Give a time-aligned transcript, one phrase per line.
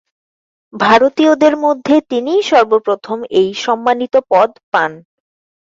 [0.73, 4.91] ভারতীয়দের মধ্যে তিনিই সর্বপ্রথম এই সম্মানিত পদ পান।